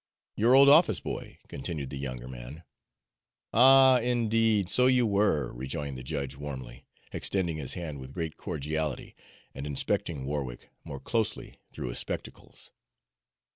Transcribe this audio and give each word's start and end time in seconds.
"Your 0.35 0.55
old 0.55 0.67
office 0.67 0.99
boy," 0.99 1.37
continued 1.47 1.91
the 1.91 1.99
younger 1.99 2.27
man. 2.27 2.63
"Ah, 3.53 3.99
indeed, 3.99 4.67
so 4.67 4.87
you 4.87 5.05
were!" 5.05 5.53
rejoined 5.53 5.95
the 5.95 6.01
judge 6.01 6.35
warmly, 6.35 6.87
extending 7.13 7.57
his 7.57 7.75
hand 7.75 7.99
with 7.99 8.11
great 8.15 8.35
cordiality, 8.35 9.15
and 9.53 9.67
inspecting 9.67 10.25
Warwick 10.25 10.71
more 10.83 10.99
closely 10.99 11.59
through 11.71 11.89
his 11.89 11.99
spectacles. 11.99 12.71